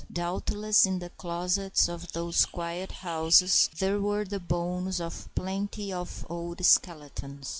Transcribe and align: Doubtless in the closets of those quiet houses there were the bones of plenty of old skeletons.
Doubtless 0.11 0.87
in 0.87 0.97
the 0.97 1.11
closets 1.11 1.87
of 1.87 2.11
those 2.13 2.47
quiet 2.47 2.91
houses 2.91 3.69
there 3.77 3.99
were 4.01 4.25
the 4.25 4.39
bones 4.39 4.99
of 4.99 5.29
plenty 5.35 5.93
of 5.93 6.25
old 6.27 6.65
skeletons. 6.65 7.49